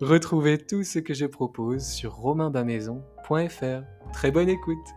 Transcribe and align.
Retrouvez 0.00 0.58
tout 0.58 0.82
ce 0.82 0.98
que 0.98 1.14
je 1.14 1.24
propose 1.24 1.86
sur 1.86 2.14
romainbamaison.fr. 2.14 4.12
Très 4.12 4.32
bonne 4.32 4.48
écoute 4.48 4.88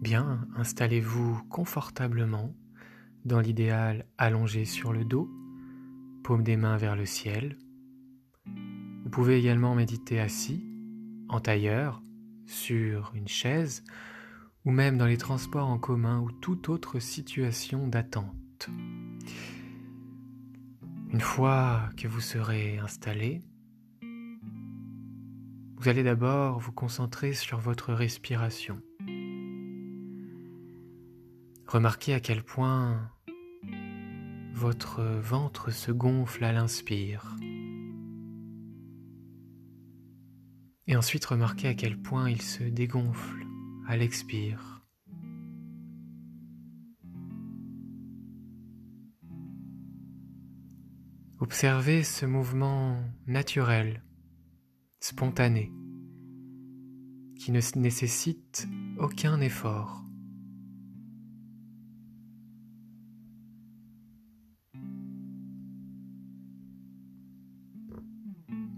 Bien, 0.00 0.48
installez-vous 0.56 1.42
confortablement, 1.48 2.52
dans 3.24 3.38
l'idéal 3.38 4.04
allongé 4.18 4.64
sur 4.64 4.92
le 4.92 5.04
dos, 5.04 5.30
paume 6.24 6.42
des 6.42 6.56
mains 6.56 6.76
vers 6.76 6.96
le 6.96 7.06
ciel. 7.06 7.56
Vous 9.04 9.10
pouvez 9.10 9.38
également 9.38 9.76
méditer 9.76 10.18
assis, 10.18 10.66
en 11.28 11.38
tailleur, 11.38 12.02
sur 12.46 13.12
une 13.14 13.28
chaise 13.28 13.84
ou 14.64 14.70
même 14.70 14.96
dans 14.96 15.06
les 15.06 15.16
transports 15.16 15.68
en 15.68 15.78
commun 15.78 16.20
ou 16.20 16.30
toute 16.30 16.68
autre 16.68 17.00
situation 17.00 17.88
d'attente. 17.88 18.68
Une 21.12 21.20
fois 21.20 21.90
que 21.96 22.08
vous 22.08 22.20
serez 22.20 22.78
installé, 22.78 23.42
vous 25.76 25.88
allez 25.88 26.04
d'abord 26.04 26.60
vous 26.60 26.72
concentrer 26.72 27.34
sur 27.34 27.58
votre 27.58 27.92
respiration. 27.92 28.80
Remarquez 31.66 32.14
à 32.14 32.20
quel 32.20 32.42
point 32.42 33.10
votre 34.54 35.02
ventre 35.02 35.70
se 35.70 35.90
gonfle 35.90 36.44
à 36.44 36.52
l'inspire. 36.52 37.36
Et 40.86 40.96
ensuite 40.96 41.24
remarquez 41.24 41.68
à 41.68 41.74
quel 41.74 42.00
point 42.00 42.30
il 42.30 42.42
se 42.42 42.62
dégonfle 42.62 43.42
à 43.86 43.96
l'expire. 43.96 44.82
Observez 51.40 52.04
ce 52.04 52.24
mouvement 52.24 53.02
naturel, 53.26 54.04
spontané, 55.00 55.72
qui 57.36 57.50
ne 57.50 57.60
nécessite 57.76 58.68
aucun 58.98 59.40
effort. 59.40 60.04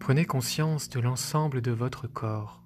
Prenez 0.01 0.25
conscience 0.25 0.89
de 0.89 1.01
l'ensemble 1.01 1.61
de 1.61 1.71
votre 1.71 2.09
corps 2.09 2.64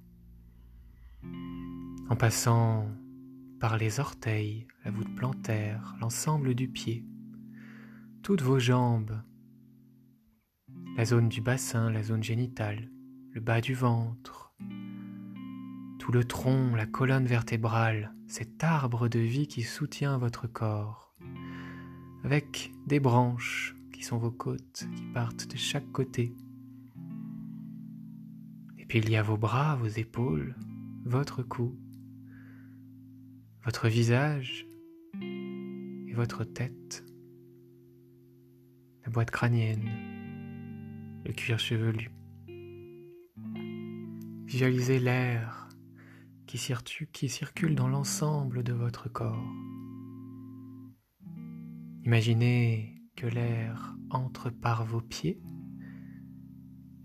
en 2.08 2.16
passant 2.16 2.88
par 3.60 3.76
les 3.76 4.00
orteils, 4.00 4.66
la 4.84 4.90
voûte 4.90 5.14
plantaire, 5.14 5.94
l'ensemble 6.00 6.54
du 6.54 6.68
pied, 6.68 7.04
toutes 8.22 8.40
vos 8.40 8.58
jambes, 8.58 9.22
la 10.96 11.04
zone 11.04 11.28
du 11.28 11.40
bassin, 11.40 11.90
la 11.90 12.02
zone 12.02 12.22
génitale, 12.22 12.90
le 13.32 13.40
bas 13.40 13.60
du 13.60 13.74
ventre, 13.74 14.54
tout 15.98 16.12
le 16.12 16.24
tronc, 16.24 16.74
la 16.74 16.86
colonne 16.86 17.26
vertébrale, 17.26 18.14
cet 18.26 18.64
arbre 18.64 19.08
de 19.08 19.18
vie 19.18 19.46
qui 19.46 19.62
soutient 19.62 20.16
votre 20.16 20.46
corps, 20.46 21.14
avec 22.24 22.72
des 22.86 23.00
branches 23.00 23.76
qui 23.92 24.02
sont 24.02 24.18
vos 24.18 24.30
côtes, 24.30 24.88
qui 24.96 25.02
partent 25.12 25.50
de 25.50 25.56
chaque 25.56 25.90
côté. 25.92 26.34
Et 28.78 28.86
puis 28.86 29.00
il 29.00 29.10
y 29.10 29.16
a 29.16 29.22
vos 29.22 29.36
bras, 29.36 29.76
vos 29.76 29.86
épaules, 29.86 30.56
votre 31.04 31.42
cou, 31.42 31.78
votre 33.68 33.88
visage 33.88 34.66
et 35.20 36.14
votre 36.14 36.42
tête, 36.42 37.04
la 39.04 39.10
boîte 39.10 39.30
crânienne, 39.30 39.90
le 41.26 41.34
cuir 41.34 41.58
chevelu. 41.58 42.10
Visualisez 44.46 44.98
l'air 44.98 45.68
qui, 46.46 46.56
circule 47.28 47.74
dans 47.74 47.88
l'ensemble 47.88 48.62
de 48.62 48.72
votre 48.72 49.10
corps. 49.10 49.52
Imaginez 52.06 52.94
que 53.16 53.26
l'air 53.26 53.94
entre 54.08 54.48
par 54.48 54.86
vos 54.86 55.02
pieds 55.02 55.42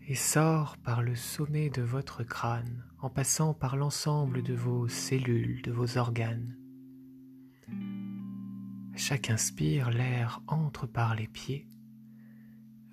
et 0.08 0.16
sort 0.16 0.78
par 0.78 1.02
le 1.02 1.16
sommet 1.16 1.70
de 1.70 1.82
votre 1.82 2.24
crâne 2.24 2.86
en 3.04 3.10
passant 3.10 3.54
par 3.54 3.76
l'ensemble 3.76 4.42
de 4.44 4.54
vos 4.54 4.88
cellules, 4.88 5.62
de 5.62 5.74
vos 5.74 5.98
organes. 5.98 6.58
À 8.94 8.98
chaque 8.98 9.30
inspire, 9.30 9.90
l'air 9.90 10.42
entre 10.48 10.88
par 10.88 11.14
les 11.14 11.28
pieds, 11.28 11.68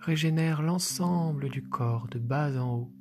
régénère 0.01 0.63
l'ensemble 0.63 1.49
du 1.49 1.63
corps 1.63 2.09
de 2.09 2.19
bas 2.19 2.61
en 2.61 2.79
haut 2.79 2.93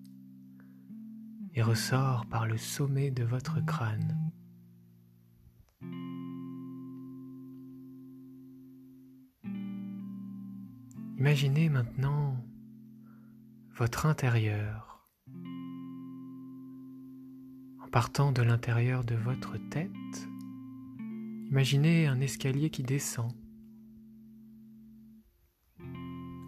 et 1.56 1.64
ressort 1.64 2.28
par 2.28 2.46
le 2.46 2.58
sommet 2.58 3.10
de 3.10 3.24
votre 3.24 3.60
crâne. 3.66 4.32
Imaginez 11.18 11.70
maintenant 11.70 12.38
votre 13.72 14.06
intérieur 14.06 14.89
partant 17.90 18.32
de 18.32 18.42
l'intérieur 18.42 19.04
de 19.04 19.16
votre 19.16 19.58
tête. 19.70 19.90
Imaginez 21.50 22.06
un 22.08 22.22
escalier 22.22 22.70
qui 22.70 22.84
descend 22.84 23.32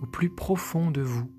au 0.02 0.08
plus 0.08 0.30
profond 0.30 0.92
de 0.92 1.02
vous. 1.02 1.32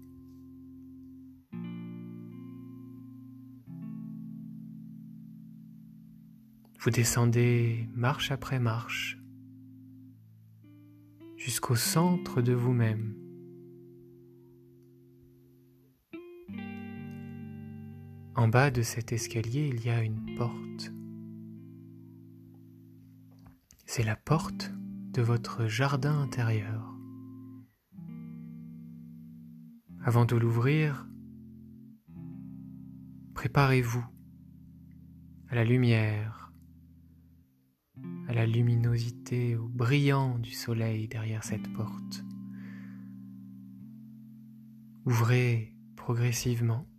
Vous 6.80 6.90
descendez 6.90 7.88
marche 7.94 8.32
après 8.32 8.58
marche 8.58 9.18
jusqu'au 11.36 11.76
centre 11.76 12.42
de 12.42 12.52
vous-même. 12.52 13.21
En 18.42 18.48
bas 18.48 18.72
de 18.72 18.82
cet 18.82 19.12
escalier, 19.12 19.70
il 19.72 19.86
y 19.86 19.88
a 19.88 20.02
une 20.02 20.34
porte. 20.34 20.92
C'est 23.86 24.02
la 24.02 24.16
porte 24.16 24.72
de 25.12 25.22
votre 25.22 25.68
jardin 25.68 26.20
intérieur. 26.20 26.92
Avant 30.02 30.24
de 30.24 30.34
l'ouvrir, 30.34 31.06
préparez-vous 33.34 34.04
à 35.46 35.54
la 35.54 35.62
lumière, 35.62 36.52
à 38.26 38.34
la 38.34 38.44
luminosité, 38.44 39.54
au 39.54 39.68
brillant 39.68 40.40
du 40.40 40.50
soleil 40.50 41.06
derrière 41.06 41.44
cette 41.44 41.72
porte. 41.74 42.24
Ouvrez 45.06 45.76
progressivement. 45.94 46.91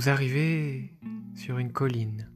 Vous 0.00 0.08
arrivez 0.08 0.94
sur 1.34 1.58
une 1.58 1.72
colline 1.72 2.30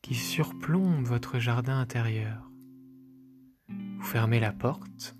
qui 0.00 0.14
surplombe 0.14 1.04
votre 1.04 1.40
jardin 1.40 1.80
intérieur. 1.80 2.48
Vous 3.68 4.04
fermez 4.04 4.38
la 4.38 4.52
porte 4.52 5.16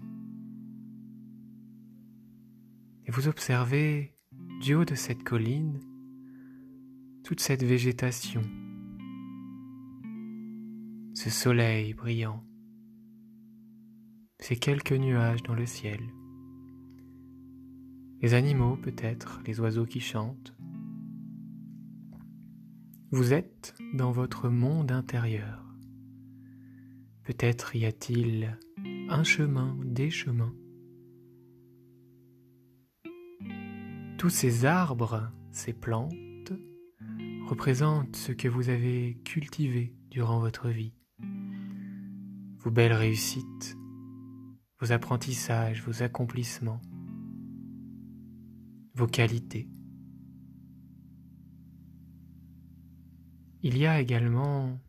et 3.06 3.10
vous 3.10 3.26
observez 3.26 4.14
du 4.62 4.76
haut 4.76 4.84
de 4.84 4.94
cette 4.94 5.24
colline 5.24 5.80
toute 7.24 7.40
cette 7.40 7.64
végétation, 7.64 8.42
ce 11.12 11.28
soleil 11.28 11.92
brillant, 11.92 12.44
ces 14.38 14.54
quelques 14.54 14.92
nuages 14.92 15.42
dans 15.42 15.54
le 15.54 15.66
ciel, 15.66 15.98
les 18.20 18.34
animaux 18.34 18.76
peut-être, 18.76 19.40
les 19.46 19.60
oiseaux 19.60 19.86
qui 19.86 20.00
chantent. 20.00 20.54
Vous 23.10 23.32
êtes 23.32 23.74
dans 23.94 24.10
votre 24.10 24.48
monde 24.48 24.90
intérieur. 24.90 25.64
Peut-être 27.24 27.76
y 27.76 27.84
a-t-il 27.84 28.58
un 29.08 29.22
chemin, 29.22 29.76
des 29.84 30.10
chemins. 30.10 30.54
Tous 34.18 34.30
ces 34.30 34.64
arbres, 34.64 35.30
ces 35.50 35.72
plantes, 35.72 36.52
représentent 37.46 38.16
ce 38.16 38.32
que 38.32 38.48
vous 38.48 38.70
avez 38.70 39.18
cultivé 39.24 39.94
durant 40.10 40.40
votre 40.40 40.68
vie. 40.68 40.94
Vos 42.58 42.70
belles 42.70 42.92
réussites, 42.92 43.76
vos 44.80 44.90
apprentissages, 44.90 45.82
vos 45.82 46.02
accomplissements, 46.02 46.80
vos 48.96 49.06
qualités. 49.06 49.68
Il 53.62 53.76
y 53.76 53.86
a 53.86 54.00
également 54.00 54.80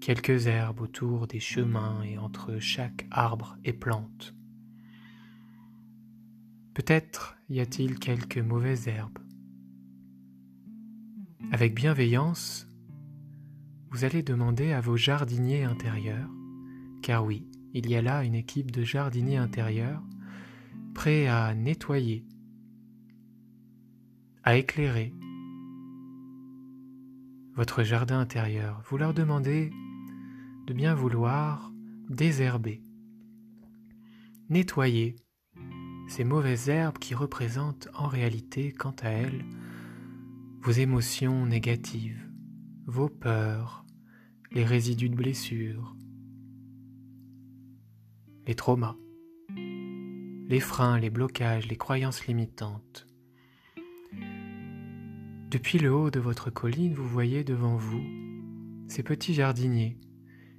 quelques 0.00 0.48
herbes 0.48 0.80
autour 0.80 1.28
des 1.28 1.38
chemins 1.38 2.02
et 2.02 2.18
entre 2.18 2.58
chaque 2.58 3.06
arbre 3.12 3.56
et 3.64 3.72
plante. 3.72 4.34
Peut-être 6.74 7.36
y 7.48 7.60
a-t-il 7.60 7.98
quelques 8.00 8.38
mauvaises 8.38 8.88
herbes. 8.88 9.18
Avec 11.52 11.74
bienveillance, 11.74 12.68
vous 13.90 14.04
allez 14.04 14.24
demander 14.24 14.72
à 14.72 14.80
vos 14.80 14.96
jardiniers 14.96 15.62
intérieurs, 15.62 16.30
car 17.02 17.24
oui, 17.24 17.46
il 17.72 17.88
y 17.88 17.94
a 17.94 18.02
là 18.02 18.24
une 18.24 18.34
équipe 18.34 18.72
de 18.72 18.82
jardiniers 18.82 19.36
intérieurs 19.36 20.02
prêts 21.00 21.28
à 21.28 21.54
nettoyer, 21.54 22.26
à 24.42 24.58
éclairer 24.58 25.14
votre 27.54 27.82
jardin 27.82 28.20
intérieur. 28.20 28.82
Vous 28.84 28.98
leur 28.98 29.14
demandez 29.14 29.72
de 30.66 30.74
bien 30.74 30.94
vouloir 30.94 31.72
désherber, 32.10 32.82
nettoyer 34.50 35.16
ces 36.06 36.22
mauvaises 36.22 36.68
herbes 36.68 36.98
qui 36.98 37.14
représentent 37.14 37.88
en 37.94 38.06
réalité, 38.06 38.70
quant 38.70 38.94
à 39.00 39.08
elles, 39.08 39.46
vos 40.60 40.72
émotions 40.72 41.46
négatives, 41.46 42.28
vos 42.84 43.08
peurs, 43.08 43.86
les 44.52 44.66
résidus 44.66 45.08
de 45.08 45.16
blessures, 45.16 45.96
les 48.46 48.54
traumas, 48.54 48.98
les 50.50 50.58
freins, 50.58 50.98
les 50.98 51.10
blocages, 51.10 51.68
les 51.68 51.76
croyances 51.76 52.26
limitantes. 52.26 53.06
Depuis 55.48 55.78
le 55.78 55.94
haut 55.94 56.10
de 56.10 56.18
votre 56.18 56.50
colline, 56.50 56.92
vous 56.92 57.06
voyez 57.06 57.44
devant 57.44 57.76
vous 57.76 58.02
ces 58.88 59.04
petits 59.04 59.32
jardiniers 59.32 59.96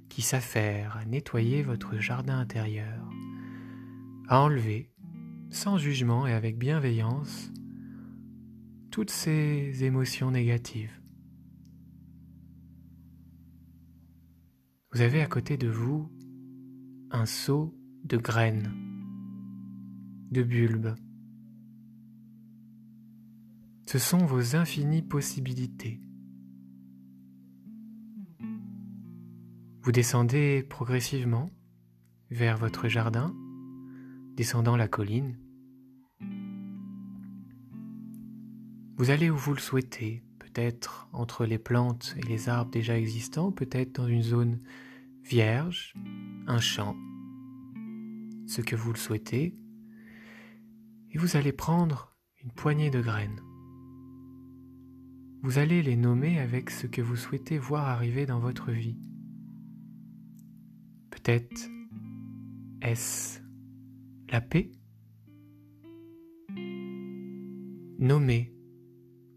qui 0.08 0.22
s'affairent 0.22 0.96
à 0.96 1.04
nettoyer 1.04 1.62
votre 1.62 1.98
jardin 1.98 2.38
intérieur, 2.38 3.06
à 4.28 4.40
enlever 4.40 4.90
sans 5.50 5.76
jugement 5.76 6.26
et 6.26 6.32
avec 6.32 6.56
bienveillance, 6.56 7.52
toutes 8.90 9.10
ces 9.10 9.84
émotions 9.84 10.30
négatives. 10.30 10.98
Vous 14.94 15.02
avez 15.02 15.20
à 15.20 15.26
côté 15.26 15.58
de 15.58 15.68
vous 15.68 16.10
un 17.10 17.26
seau 17.26 17.74
de 18.04 18.16
graines, 18.16 18.91
de 20.32 20.42
bulbes. 20.42 20.94
Ce 23.86 23.98
sont 23.98 24.24
vos 24.24 24.56
infinies 24.56 25.02
possibilités. 25.02 26.00
Vous 29.82 29.92
descendez 29.92 30.62
progressivement 30.62 31.50
vers 32.30 32.56
votre 32.56 32.88
jardin, 32.88 33.34
descendant 34.36 34.76
la 34.76 34.88
colline, 34.88 35.36
Vous 39.02 39.10
allez 39.10 39.30
où 39.30 39.36
vous 39.36 39.52
le 39.52 39.58
souhaitez, 39.58 40.22
peut-être 40.38 41.08
entre 41.12 41.44
les 41.44 41.58
plantes 41.58 42.14
et 42.18 42.22
les 42.22 42.48
arbres 42.48 42.70
déjà 42.70 42.96
existants, 42.96 43.50
peut-être 43.50 43.96
dans 43.96 44.06
une 44.06 44.22
zone 44.22 44.60
vierge, 45.24 45.94
un 46.46 46.60
champ, 46.60 46.94
ce 48.46 48.60
que 48.60 48.76
vous 48.76 48.92
le 48.92 48.98
souhaitez, 48.98 49.56
et 51.12 51.18
vous 51.18 51.36
allez 51.36 51.52
prendre 51.52 52.16
une 52.42 52.50
poignée 52.50 52.90
de 52.90 53.00
graines. 53.00 53.40
Vous 55.42 55.58
allez 55.58 55.82
les 55.82 55.96
nommer 55.96 56.38
avec 56.38 56.70
ce 56.70 56.86
que 56.86 57.02
vous 57.02 57.16
souhaitez 57.16 57.58
voir 57.58 57.86
arriver 57.86 58.26
dans 58.26 58.38
votre 58.38 58.70
vie. 58.70 58.98
Peut-être 61.10 61.68
est-ce 62.80 63.40
la 64.30 64.40
paix? 64.40 64.72
Nommer 67.98 68.54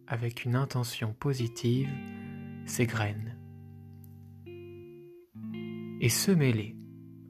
avec 0.08 0.46
une 0.46 0.56
intention 0.56 1.14
positive 1.14 1.90
ces 2.66 2.86
graines 2.86 3.38
et 6.02 6.10
semez-les 6.10 6.76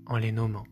en 0.06 0.18
les 0.18 0.32
nommant. 0.32 0.66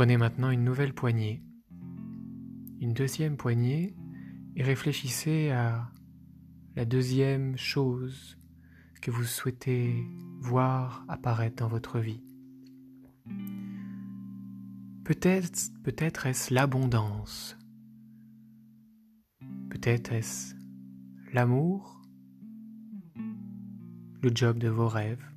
Prenez 0.00 0.16
maintenant 0.16 0.48
une 0.48 0.64
nouvelle 0.64 0.94
poignée, 0.94 1.42
une 2.80 2.94
deuxième 2.94 3.36
poignée 3.36 3.94
et 4.56 4.62
réfléchissez 4.62 5.50
à 5.50 5.90
la 6.74 6.86
deuxième 6.86 7.58
chose 7.58 8.38
que 9.02 9.10
vous 9.10 9.24
souhaitez 9.24 9.94
voir 10.38 11.04
apparaître 11.06 11.56
dans 11.56 11.68
votre 11.68 11.98
vie. 11.98 12.22
Peut-être 15.04 15.70
peut-être 15.82 16.24
est-ce 16.24 16.54
l'abondance. 16.54 17.58
Peut-être 19.68 20.12
est-ce 20.14 20.54
l'amour, 21.34 22.00
le 24.22 24.30
job 24.34 24.56
de 24.56 24.68
vos 24.68 24.88
rêves. 24.88 25.30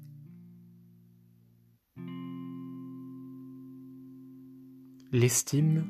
L'estime. 5.15 5.85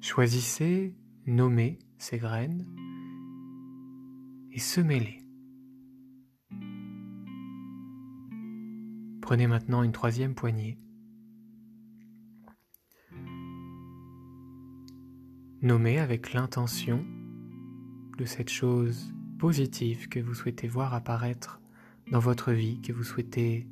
Choisissez, 0.00 0.94
nommez 1.26 1.80
ces 1.98 2.18
graines 2.18 2.68
et 4.52 4.60
semez-les. 4.60 5.18
Prenez 9.20 9.48
maintenant 9.48 9.82
une 9.82 9.90
troisième 9.90 10.36
poignée. 10.36 10.78
Nommez 15.62 15.98
avec 15.98 16.32
l'intention 16.32 17.04
de 18.18 18.24
cette 18.24 18.50
chose 18.50 19.12
positive 19.40 20.08
que 20.08 20.20
vous 20.20 20.34
souhaitez 20.34 20.68
voir 20.68 20.94
apparaître 20.94 21.60
dans 22.12 22.20
votre 22.20 22.52
vie, 22.52 22.80
que 22.82 22.92
vous 22.92 23.02
souhaitez 23.02 23.66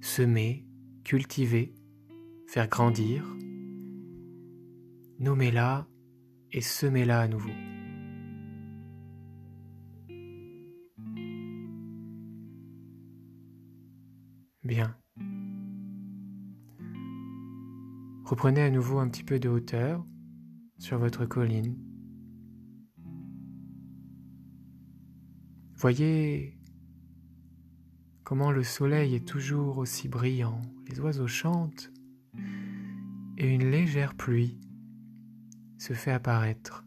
semer, 0.00 0.64
cultiver, 1.04 1.74
faire 2.50 2.66
grandir. 2.66 3.24
Nommez-la 5.20 5.86
et 6.50 6.60
semez-la 6.60 7.20
à 7.20 7.28
nouveau. 7.28 7.52
Bien. 14.64 14.96
Reprenez 18.24 18.62
à 18.62 18.70
nouveau 18.70 18.98
un 18.98 19.08
petit 19.08 19.22
peu 19.22 19.38
de 19.38 19.48
hauteur 19.48 20.04
sur 20.78 20.98
votre 20.98 21.26
colline. 21.26 21.78
Voyez 25.76 26.58
comment 28.24 28.50
le 28.50 28.64
soleil 28.64 29.14
est 29.14 29.26
toujours 29.26 29.78
aussi 29.78 30.08
brillant, 30.08 30.60
les 30.88 30.98
oiseaux 30.98 31.28
chantent 31.28 31.92
et 33.40 33.46
une 33.46 33.70
légère 33.70 34.14
pluie 34.14 34.60
se 35.78 35.94
fait 35.94 36.10
apparaître. 36.10 36.84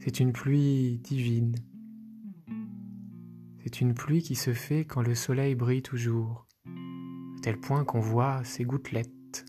C'est 0.00 0.20
une 0.20 0.34
pluie 0.34 0.98
divine. 0.98 1.54
C'est 3.62 3.80
une 3.80 3.94
pluie 3.94 4.20
qui 4.20 4.34
se 4.34 4.52
fait 4.52 4.84
quand 4.84 5.00
le 5.00 5.14
soleil 5.14 5.54
brille 5.54 5.80
toujours, 5.80 6.46
à 6.66 7.40
tel 7.40 7.58
point 7.58 7.86
qu'on 7.86 8.00
voit 8.00 8.44
ces 8.44 8.64
gouttelettes 8.64 9.46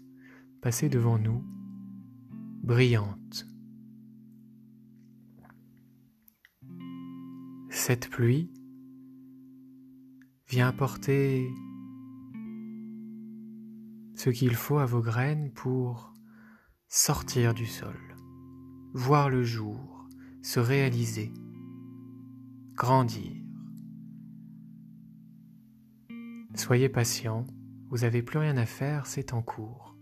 passer 0.62 0.88
devant 0.88 1.20
nous, 1.20 1.44
brillantes. 2.64 3.46
Cette 7.70 8.10
pluie 8.10 8.50
vient 10.48 10.70
apporter 10.70 11.50
ce 14.26 14.32
qu'il 14.32 14.56
faut 14.56 14.80
à 14.80 14.88
vos 14.88 15.02
graines 15.02 15.52
pour 15.52 16.12
sortir 16.88 17.54
du 17.54 17.68
sol, 17.68 18.00
voir 18.96 19.30
le 19.30 19.44
jour, 19.44 20.10
se 20.42 20.60
réaliser, 20.60 21.32
grandir. 22.74 23.32
Soyez 26.56 26.90
patient, 26.90 27.46
vous 27.92 28.00
n'avez 28.00 28.24
plus 28.24 28.40
rien 28.40 28.58
à 28.58 28.66
faire, 28.66 29.06
c'est 29.06 29.32
en 29.32 29.44
cours. 29.44 29.96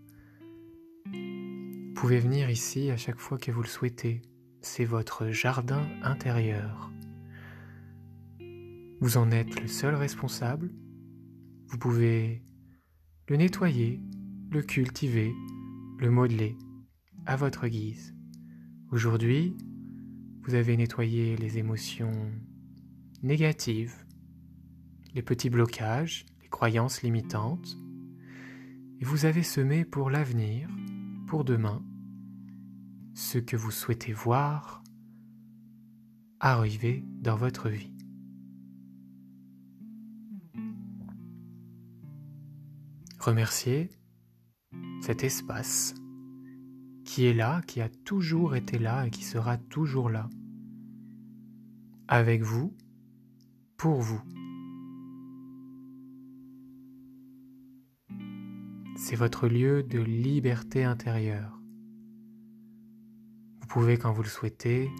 Vous 1.07 1.93
pouvez 1.93 2.19
venir 2.19 2.49
ici 2.49 2.91
à 2.91 2.95
chaque 2.95 3.19
fois 3.19 3.37
que 3.37 3.51
vous 3.51 3.61
le 3.61 3.67
souhaitez, 3.67 4.21
c'est 4.61 4.85
votre 4.85 5.31
jardin 5.31 5.85
intérieur. 6.01 6.93
Vous 9.01 9.17
en 9.17 9.31
êtes 9.31 9.59
le 9.59 9.67
seul 9.67 9.95
responsable, 9.95 10.71
vous 11.67 11.77
pouvez 11.77 12.45
le 13.29 13.37
nettoyer, 13.37 14.01
le 14.51 14.61
cultiver, 14.61 15.33
le 15.97 16.11
modeler 16.11 16.57
à 17.25 17.37
votre 17.37 17.67
guise. 17.67 18.13
Aujourd'hui, 18.91 19.55
vous 20.41 20.55
avez 20.55 20.75
nettoyé 20.75 21.37
les 21.37 21.57
émotions 21.57 22.11
négatives, 23.21 24.05
les 25.13 25.21
petits 25.21 25.49
blocages, 25.49 26.25
les 26.41 26.49
croyances 26.49 27.01
limitantes, 27.01 27.77
et 28.99 29.05
vous 29.05 29.23
avez 29.23 29.43
semé 29.43 29.85
pour 29.85 30.09
l'avenir, 30.09 30.69
pour 31.27 31.45
demain, 31.45 31.81
ce 33.13 33.37
que 33.37 33.55
vous 33.55 33.71
souhaitez 33.71 34.11
voir 34.11 34.83
arriver 36.41 37.05
dans 37.21 37.37
votre 37.37 37.69
vie. 37.69 37.92
Remerciez 43.25 43.89
cet 45.01 45.23
espace 45.23 45.95
qui 47.05 47.25
est 47.25 47.33
là, 47.33 47.61
qui 47.61 47.79
a 47.79 47.87
toujours 47.87 48.57
été 48.57 48.77
là 48.77 49.07
et 49.07 49.11
qui 49.11 49.23
sera 49.23 49.55
toujours 49.55 50.09
là. 50.09 50.29
Avec 52.09 52.41
vous, 52.41 52.75
pour 53.77 54.01
vous. 54.01 54.21
C'est 58.97 59.15
votre 59.15 59.47
lieu 59.47 59.83
de 59.83 59.99
liberté 59.99 60.83
intérieure. 60.83 61.61
Vous 63.61 63.67
pouvez, 63.67 63.97
quand 63.97 64.11
vous 64.11 64.23
le 64.23 64.27
souhaitez, 64.27 64.91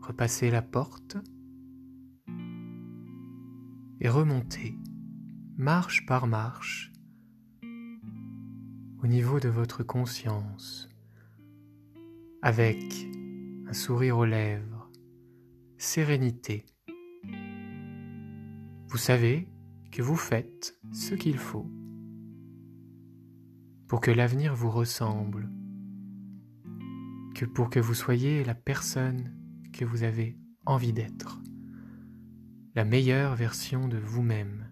repasser 0.00 0.50
la 0.50 0.62
porte 0.62 1.18
et 4.00 4.08
remonter, 4.08 4.78
marche 5.58 6.06
par 6.06 6.26
marche, 6.26 6.89
au 9.02 9.06
niveau 9.06 9.40
de 9.40 9.48
votre 9.48 9.82
conscience, 9.82 10.88
avec 12.42 13.08
un 13.66 13.72
sourire 13.72 14.18
aux 14.18 14.26
lèvres, 14.26 14.90
sérénité. 15.78 16.66
Vous 18.88 18.98
savez 18.98 19.48
que 19.90 20.02
vous 20.02 20.16
faites 20.16 20.78
ce 20.92 21.14
qu'il 21.14 21.38
faut 21.38 21.70
pour 23.88 24.00
que 24.00 24.10
l'avenir 24.10 24.54
vous 24.54 24.70
ressemble, 24.70 25.50
que 27.34 27.46
pour 27.46 27.70
que 27.70 27.80
vous 27.80 27.94
soyez 27.94 28.44
la 28.44 28.54
personne 28.54 29.34
que 29.72 29.84
vous 29.84 30.02
avez 30.02 30.38
envie 30.66 30.92
d'être, 30.92 31.40
la 32.74 32.84
meilleure 32.84 33.34
version 33.34 33.88
de 33.88 33.96
vous-même. 33.96 34.70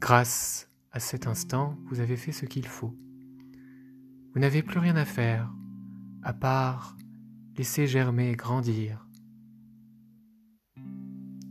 Grâce 0.00 0.71
à 0.92 1.00
cet 1.00 1.26
instant, 1.26 1.76
vous 1.86 2.00
avez 2.00 2.16
fait 2.16 2.32
ce 2.32 2.44
qu'il 2.44 2.66
faut. 2.66 2.94
Vous 4.34 4.40
n'avez 4.40 4.62
plus 4.62 4.78
rien 4.78 4.96
à 4.96 5.04
faire, 5.04 5.52
à 6.22 6.34
part 6.34 6.96
laisser 7.56 7.86
germer 7.86 8.30
et 8.30 8.36
grandir 8.36 9.08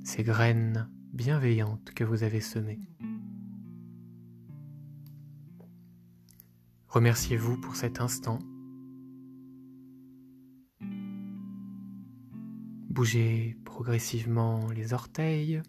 ces 0.03 0.23
graines 0.23 0.89
bienveillantes 1.13 1.91
que 1.93 2.03
vous 2.03 2.23
avez 2.23 2.41
semées. 2.41 2.79
Remerciez-vous 6.87 7.59
pour 7.61 7.75
cet 7.75 8.01
instant. 8.01 8.39
Bougez 12.89 13.55
progressivement 13.63 14.69
les 14.71 14.93
orteils, 14.93 15.61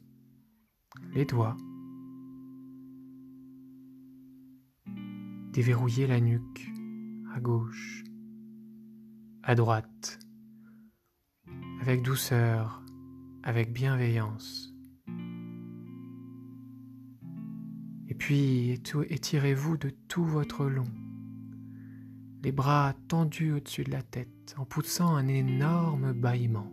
les 1.14 1.24
doigts. 1.24 1.56
Déverrouillez 5.52 6.06
la 6.06 6.18
nuque 6.18 6.66
à 7.34 7.40
gauche, 7.40 8.04
à 9.42 9.54
droite, 9.54 10.18
avec 11.82 12.00
douceur, 12.00 12.82
avec 13.42 13.70
bienveillance. 13.70 14.72
Et 18.08 18.14
puis 18.14 18.80
étirez-vous 19.10 19.76
de 19.76 19.90
tout 20.08 20.24
votre 20.24 20.64
long, 20.64 20.88
les 22.42 22.52
bras 22.52 22.94
tendus 23.08 23.52
au-dessus 23.52 23.84
de 23.84 23.90
la 23.90 24.02
tête 24.02 24.54
en 24.56 24.64
poussant 24.64 25.14
un 25.14 25.28
énorme 25.28 26.14
bâillement. 26.14 26.72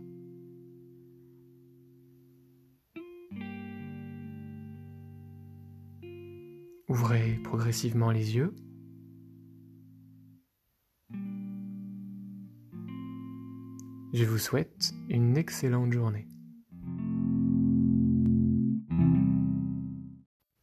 Ouvrez 6.88 7.38
progressivement 7.44 8.10
les 8.10 8.36
yeux. 8.36 8.54
Je 14.12 14.24
vous 14.24 14.38
souhaite 14.38 14.92
une 15.08 15.36
excellente 15.36 15.92
journée. 15.92 16.26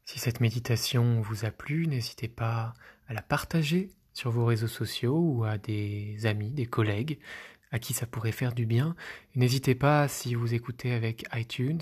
Si 0.04 0.20
cette 0.20 0.42
méditation 0.42 1.22
vous 1.22 1.46
a 1.46 1.51
plu, 1.51 1.88
n'hésitez 1.88 2.27
pas 2.27 2.74
à 3.08 3.13
la 3.13 3.22
partager 3.22 3.89
sur 4.13 4.32
vos 4.32 4.46
réseaux 4.46 4.68
sociaux 4.68 5.18
ou 5.18 5.46
à 5.46 5.58
des 5.58 6.25
amis, 6.25 6.51
des 6.51 6.66
collègues 6.66 7.20
à 7.72 7.80
qui 7.80 7.94
ça 7.94 8.06
pourrait 8.06 8.34
faire 8.34 8.54
du 8.54 8.66
bien. 8.66 8.96
N'hésitez 9.36 9.75
pas, 9.75 10.08
si 10.08 10.36
vous 10.36 10.54
écoutez 10.54 10.92
avec 10.94 11.25
iTunes, 11.34 11.82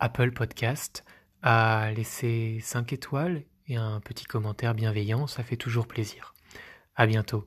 Apple 0.00 0.32
Podcast, 0.32 1.04
à 1.42 1.92
laisser 1.92 2.58
5 2.62 2.92
étoiles 2.92 3.44
et 3.68 3.76
un 3.76 4.00
petit 4.00 4.24
commentaire 4.24 4.74
bienveillant, 4.74 5.26
ça 5.26 5.44
fait 5.44 5.56
toujours 5.56 5.86
plaisir. 5.86 6.34
À 6.96 7.06
bientôt. 7.06 7.46